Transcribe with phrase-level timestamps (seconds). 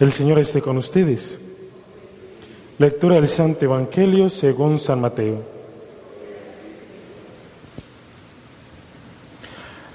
[0.00, 1.36] El Señor esté con ustedes.
[2.78, 5.42] Lectura del Santo Evangelio según San Mateo.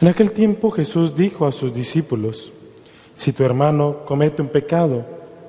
[0.01, 2.51] En aquel tiempo Jesús dijo a sus discípulos,
[3.15, 5.05] si tu hermano comete un pecado,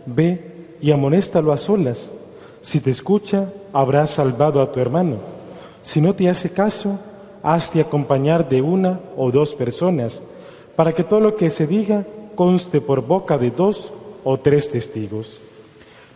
[0.06, 2.12] ve y amonéstalo a solas.
[2.62, 5.16] Si te escucha, habrás salvado a tu hermano.
[5.82, 7.00] Si no te hace caso,
[7.42, 10.22] hazte acompañar de una o dos personas,
[10.76, 13.90] para que todo lo que se diga conste por boca de dos
[14.24, 15.38] o tres testigos.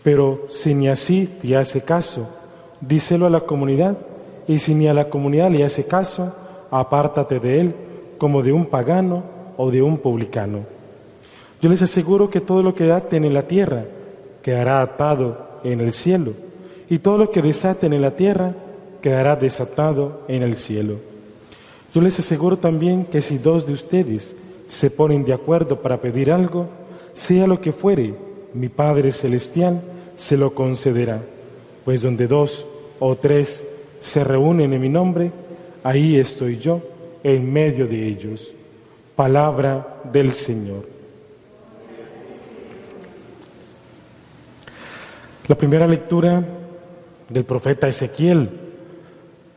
[0.03, 2.27] Pero si ni así te hace caso,
[2.81, 3.99] díselo a la comunidad,
[4.47, 6.33] y si ni a la comunidad le hace caso,
[6.71, 7.75] apártate de él
[8.17, 9.23] como de un pagano
[9.57, 10.61] o de un publicano.
[11.61, 13.85] Yo les aseguro que todo lo que aten en la tierra
[14.43, 16.33] quedará atado en el cielo,
[16.89, 18.55] y todo lo que desaten en la tierra
[19.03, 20.97] quedará desatado en el cielo.
[21.95, 24.37] Yo les aseguro también que si dos de ustedes
[24.69, 26.69] se ponen de acuerdo para pedir algo,
[27.19, 28.15] sea lo que fuere,
[28.55, 29.83] mi Padre Celestial
[30.17, 31.21] se lo concederá.
[31.85, 32.65] Pues donde dos
[33.01, 33.65] o tres
[34.01, 35.33] se reúnen en mi nombre,
[35.83, 36.81] ahí estoy yo
[37.25, 38.55] en medio de ellos.
[39.17, 40.87] Palabra del Señor.
[45.49, 46.45] La primera lectura
[47.29, 48.49] del profeta Ezequiel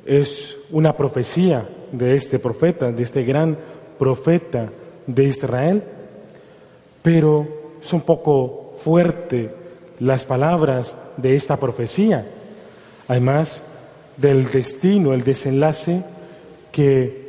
[0.03, 3.55] es una profecía de este profeta, de este gran
[3.99, 4.71] profeta
[5.05, 5.83] de Israel,
[7.01, 7.47] pero
[7.81, 9.53] es un poco fuerte
[9.99, 12.25] las palabras de esta profecía,
[13.07, 13.63] además
[14.17, 16.03] del destino, el desenlace
[16.71, 17.21] que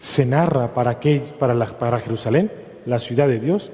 [0.00, 2.50] se narra para, Jerusalén,
[2.86, 3.70] la ciudad de Dios,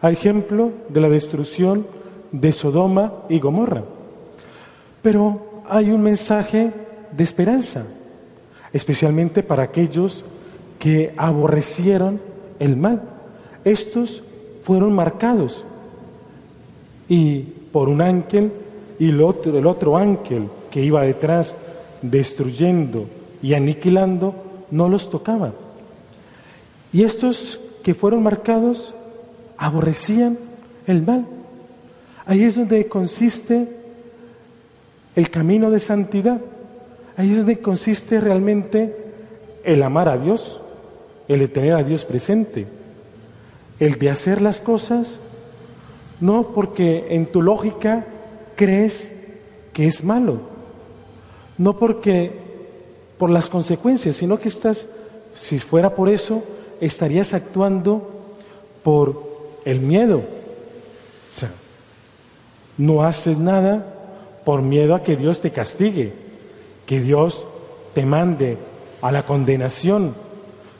[0.00, 1.86] a ejemplo de la destrucción
[2.32, 3.84] de Sodoma y Gomorra.
[5.02, 6.72] Pero hay un mensaje
[7.12, 7.84] de esperanza,
[8.72, 10.24] especialmente para aquellos
[10.78, 12.20] que aborrecieron
[12.58, 13.02] el mal.
[13.64, 14.22] Estos
[14.66, 15.64] fueron marcados
[17.08, 17.38] y
[17.70, 18.50] por un ángel
[18.98, 21.54] y el otro, el otro ángel que iba detrás
[22.02, 23.06] destruyendo
[23.40, 24.34] y aniquilando
[24.72, 25.52] no los tocaba.
[26.92, 28.92] Y estos que fueron marcados
[29.56, 30.36] aborrecían
[30.88, 31.26] el mal.
[32.24, 33.68] Ahí es donde consiste
[35.14, 36.40] el camino de santidad.
[37.16, 38.96] Ahí es donde consiste realmente
[39.62, 40.60] el amar a Dios,
[41.28, 42.66] el de tener a Dios presente,
[43.78, 45.20] el de hacer las cosas
[46.20, 48.06] no porque en tu lógica
[48.54, 49.12] crees
[49.72, 50.40] que es malo,
[51.58, 52.32] no porque
[53.18, 54.88] por las consecuencias, sino que estás,
[55.34, 56.42] si fuera por eso,
[56.80, 58.10] estarías actuando
[58.82, 59.22] por
[59.64, 60.18] el miedo.
[60.18, 61.50] O sea,
[62.78, 63.94] no haces nada
[64.44, 66.12] por miedo a que Dios te castigue,
[66.86, 67.46] que Dios
[67.94, 68.56] te mande
[69.02, 70.14] a la condenación,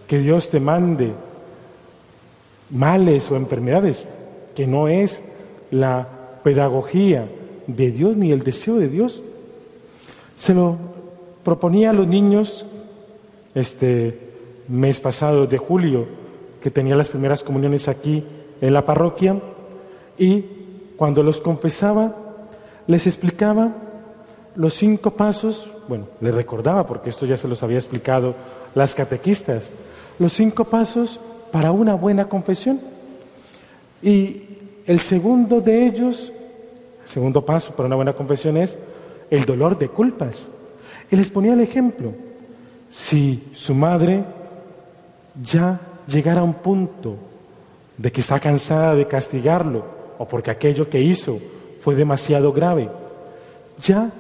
[0.07, 1.13] que Dios te mande
[2.71, 4.09] males o enfermedades,
[4.55, 5.23] que no es
[5.71, 6.09] la
[6.43, 7.29] pedagogía
[7.67, 9.23] de Dios ni el deseo de Dios.
[10.37, 10.77] Se lo
[11.45, 12.67] proponía a los niños
[13.55, 14.19] este
[14.69, 16.07] mes pasado de julio,
[16.61, 18.25] que tenía las primeras comuniones aquí
[18.61, 19.41] en la parroquia,
[20.19, 20.45] y
[20.97, 22.17] cuando los confesaba,
[22.87, 23.73] les explicaba
[24.55, 28.35] los cinco pasos, bueno, les recordaba, porque esto ya se los había explicado
[28.75, 29.71] las catequistas,
[30.19, 31.21] los cinco pasos
[31.51, 32.81] para una buena confesión.
[34.03, 34.43] Y
[34.87, 36.33] el segundo de ellos,
[37.05, 38.79] el segundo paso para una buena confesión es
[39.31, 40.47] el dolor de culpas.
[41.11, 42.13] Y les ponía el ejemplo.
[42.91, 44.25] Si su madre
[45.43, 47.17] ya llegara a un punto
[47.97, 49.85] de que está cansada de castigarlo
[50.19, 51.39] o porque aquello que hizo
[51.81, 52.89] fue demasiado grave,
[53.81, 54.11] ya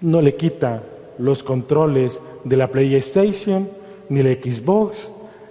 [0.00, 0.82] no le quita
[1.18, 3.68] los controles de la PlayStation,
[4.08, 5.08] ni la Xbox,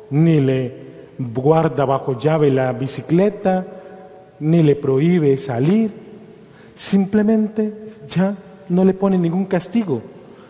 [0.09, 0.87] ni le
[1.17, 3.65] guarda bajo llave la bicicleta,
[4.39, 5.91] ni le prohíbe salir,
[6.75, 7.73] simplemente
[8.07, 8.35] ya
[8.69, 10.01] no le pone ningún castigo,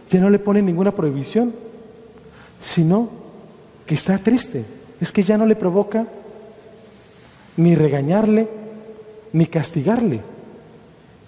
[0.10, 1.54] ya no le pone ninguna prohibición,
[2.60, 3.10] sino
[3.86, 4.66] que está triste,
[5.00, 6.08] es que ya no le provoca
[7.56, 8.48] ni regañarle,
[9.34, 10.22] ni castigarle.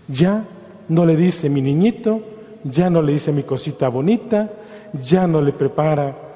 [0.08, 0.46] Ya
[0.88, 2.22] no le dice mi niñito,
[2.64, 4.50] ya no le dice mi cosita bonita,
[5.02, 6.29] ya no le prepara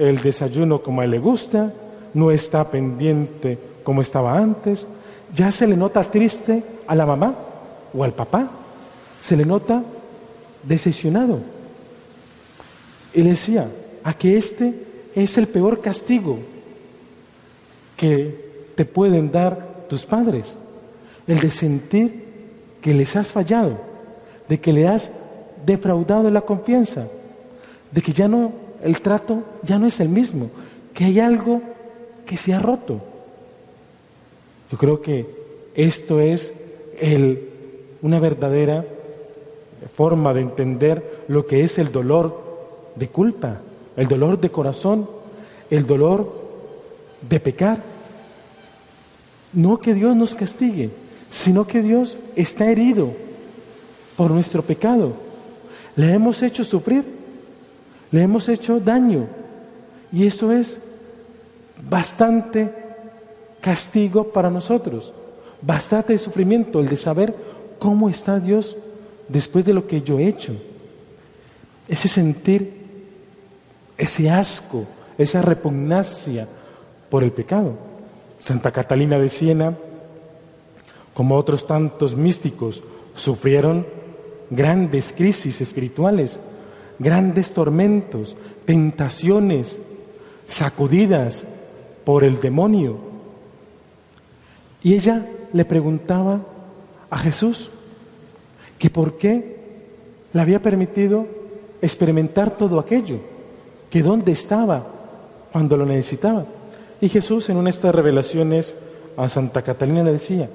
[0.00, 1.72] el desayuno como a él le gusta,
[2.14, 4.86] no está pendiente como estaba antes,
[5.34, 7.34] ya se le nota triste a la mamá
[7.94, 8.50] o al papá,
[9.20, 9.82] se le nota
[10.62, 11.40] decepcionado.
[13.12, 13.68] Y le decía,
[14.02, 14.74] a que este
[15.14, 16.38] es el peor castigo
[17.96, 20.56] que te pueden dar tus padres,
[21.26, 22.24] el de sentir
[22.80, 23.78] que les has fallado,
[24.48, 25.10] de que le has
[25.66, 27.06] defraudado la confianza,
[27.90, 30.50] de que ya no, el trato ya no es el mismo,
[30.94, 31.62] que hay algo
[32.26, 33.00] que se ha roto.
[34.70, 35.40] Yo creo que
[35.74, 36.52] Esto es
[36.98, 37.48] el,
[38.02, 38.84] una verdadera
[39.94, 43.60] forma de entender lo que es el dolor de culpa,
[43.96, 45.08] el dolor de corazón,
[45.70, 46.32] el dolor
[47.28, 47.82] de pecar.
[49.52, 50.90] No que Dios nos castigue,
[51.30, 53.10] sino que Dios está herido
[54.16, 55.12] por nuestro pecado.
[55.96, 57.04] Le hemos hecho sufrir,
[58.10, 59.26] le hemos hecho daño.
[60.12, 60.78] Y eso es
[61.88, 62.72] bastante
[63.60, 65.12] castigo para nosotros,
[65.62, 67.34] bastante sufrimiento el de saber
[67.78, 68.76] cómo está Dios
[69.28, 70.54] después de lo que yo he hecho.
[71.88, 72.72] Ese sentir,
[73.96, 74.86] ese asco,
[75.18, 76.48] esa repugnancia
[77.08, 77.74] por el pecado.
[78.38, 79.76] Santa Catalina de Siena,
[81.12, 82.82] como otros tantos místicos,
[83.14, 83.86] sufrieron
[84.48, 86.40] grandes crisis espirituales,
[87.00, 88.36] grandes tormentos,
[88.66, 89.80] tentaciones,
[90.46, 91.46] sacudidas
[92.04, 92.98] por el demonio.
[94.82, 96.42] Y ella le preguntaba
[97.08, 97.70] a Jesús
[98.78, 99.58] que por qué
[100.32, 101.26] le había permitido
[101.82, 103.18] experimentar todo aquello,
[103.90, 104.86] que dónde estaba
[105.52, 106.44] cuando lo necesitaba.
[107.00, 108.76] Y Jesús en una de estas revelaciones
[109.16, 110.50] a Santa Catalina le decía,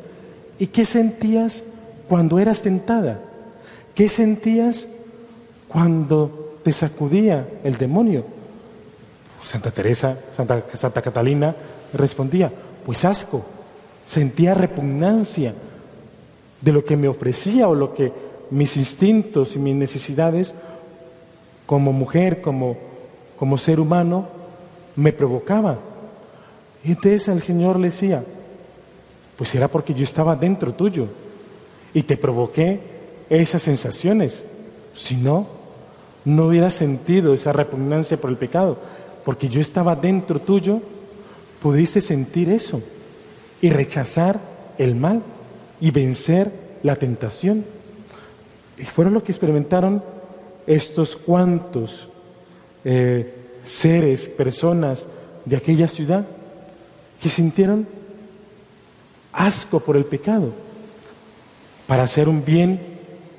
[0.59, 1.63] ¿y qué sentías
[2.07, 3.19] cuando eras tentada?
[3.95, 4.87] ¿Qué sentías
[5.75, 8.23] cuando te sacudía el demonio?
[9.43, 11.53] Santa Teresa, Santa, Catalina
[11.91, 12.49] respondía,
[12.85, 13.43] pues asco,
[14.05, 15.53] sentía repugnancia
[16.61, 18.13] de lo que me ofrecía o lo que
[18.51, 20.53] mis instintos y mis necesidades
[21.65, 22.77] como mujer, como,
[23.37, 24.29] como ser humano,
[24.95, 25.77] me provocaba.
[26.85, 28.23] Y entonces el Señor le decía,
[29.35, 31.07] pues era porque yo estaba dentro tuyo
[31.93, 32.79] y te provoqué
[33.29, 34.45] esas sensaciones.
[34.93, 35.64] Si no,
[36.25, 38.77] no hubiera sentido esa repugnancia por el pecado,
[39.23, 40.81] porque yo estaba dentro tuyo,
[41.61, 42.81] pudiste sentir eso
[43.61, 44.39] y rechazar
[44.77, 45.21] el mal
[45.79, 46.51] y vencer
[46.83, 47.65] la tentación.
[48.77, 50.03] Y fueron lo que experimentaron
[50.67, 52.07] estos cuantos
[52.83, 53.33] eh,
[53.63, 55.05] seres, personas
[55.45, 56.25] de aquella ciudad
[57.21, 57.87] que sintieron
[59.31, 60.51] asco por el pecado.
[61.87, 62.79] Para hacer un bien,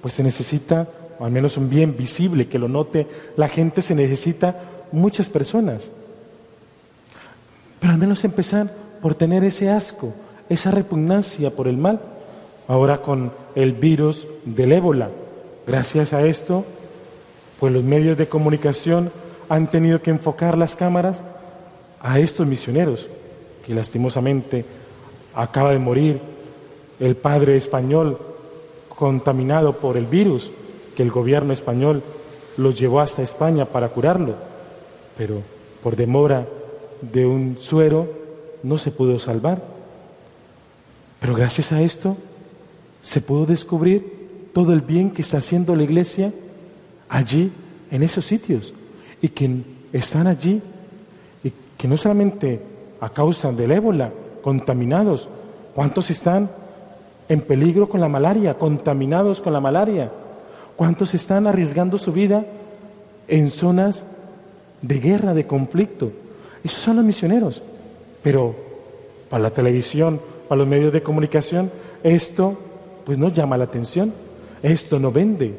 [0.00, 0.88] pues se necesita,
[1.20, 4.60] al menos un bien visible, que lo note la gente, se necesita
[4.92, 5.90] muchas personas.
[7.80, 10.12] Pero al menos empezar por tener ese asco,
[10.48, 12.00] esa repugnancia por el mal.
[12.68, 15.10] Ahora con el virus del ébola.
[15.66, 16.64] Gracias a esto,
[17.60, 19.12] pues los medios de comunicación
[19.48, 21.22] han tenido que enfocar las cámaras
[22.00, 23.08] a estos misioneros,
[23.64, 24.64] que lastimosamente
[25.34, 26.20] acaba de morir
[26.98, 28.18] el padre español
[28.88, 30.50] contaminado por el virus,
[30.96, 32.02] que el gobierno español
[32.56, 34.34] lo llevó hasta España para curarlo,
[35.16, 35.42] pero
[35.82, 36.46] por demora
[37.02, 38.08] de un suero
[38.62, 39.62] no se pudo salvar.
[41.20, 42.16] Pero gracias a esto
[43.02, 46.32] se pudo descubrir todo el bien que está haciendo la iglesia
[47.08, 47.52] allí,
[47.90, 48.72] en esos sitios,
[49.20, 49.62] y que
[49.92, 50.60] están allí,
[51.44, 52.60] y que no solamente
[53.00, 54.10] a causa del ébola,
[54.42, 55.28] contaminados,
[55.74, 56.50] ¿cuántos están
[57.28, 60.10] en peligro con la malaria, contaminados con la malaria?
[60.76, 62.44] ¿Cuántos están arriesgando su vida
[63.28, 64.04] en zonas
[64.82, 66.12] de guerra, de conflicto?
[66.62, 67.62] Esos son los misioneros.
[68.22, 68.54] Pero
[69.30, 71.70] para la televisión, para los medios de comunicación,
[72.02, 72.58] esto
[73.04, 74.12] pues no llama la atención,
[74.62, 75.54] esto no vende.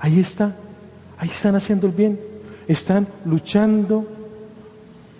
[0.00, 0.56] Ahí está,
[1.16, 2.18] ahí están haciendo el bien,
[2.66, 4.06] están luchando,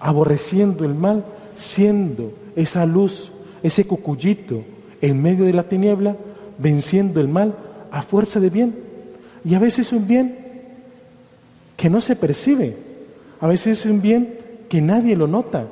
[0.01, 3.31] aborreciendo el mal, siendo esa luz,
[3.63, 4.63] ese cucullito
[5.01, 6.17] en medio de la tiniebla,
[6.59, 7.55] venciendo el mal
[7.97, 8.77] a fuerza de bien.
[9.45, 10.37] Y a veces un bien
[11.77, 12.77] que no se percibe,
[13.41, 14.39] a veces es un bien
[14.69, 15.67] que nadie lo nota,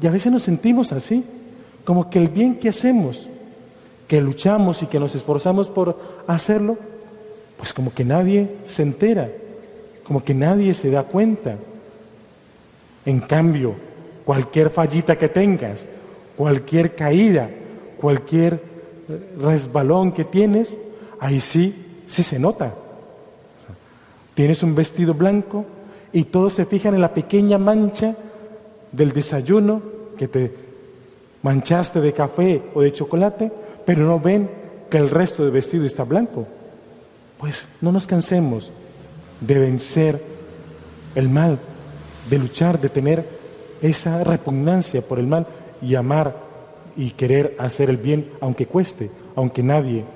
[0.00, 1.24] y a veces nos sentimos así
[1.84, 3.28] como que el bien que hacemos,
[4.08, 6.76] que luchamos y que nos esforzamos por hacerlo,
[7.56, 9.30] pues como que nadie se entera,
[10.04, 11.56] como que nadie se da cuenta.
[13.04, 13.74] En cambio,
[14.24, 15.88] cualquier fallita que tengas,
[16.36, 17.50] cualquier caída,
[17.98, 18.60] cualquier
[19.40, 20.76] resbalón que tienes,
[21.20, 22.74] ahí sí, sí se nota.
[24.34, 25.64] Tienes un vestido blanco
[26.12, 28.16] y todos se fijan en la pequeña mancha
[28.92, 29.82] del desayuno
[30.16, 30.54] que te
[31.42, 33.52] manchaste de café o de chocolate,
[33.84, 34.50] pero no ven
[34.90, 36.46] que el resto del vestido está blanco.
[37.38, 38.70] Pues no nos cansemos
[39.40, 40.22] de vencer
[41.14, 41.58] el mal,
[42.30, 43.28] de luchar, de tener
[43.82, 45.46] esa repugnancia por el mal
[45.82, 46.34] y amar
[46.96, 50.04] y querer hacer el bien, aunque cueste, aunque nadie